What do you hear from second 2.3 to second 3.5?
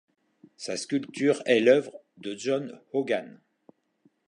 John Hogan.